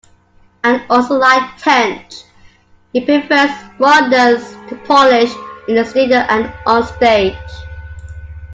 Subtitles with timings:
[0.63, 2.23] And also like Tench,
[2.91, 5.31] he prefers rawness to polish
[5.67, 7.39] in the studio and onstage.